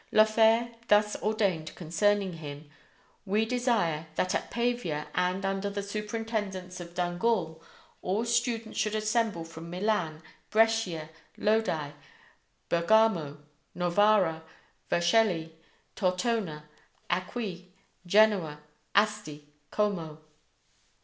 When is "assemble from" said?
8.95-9.69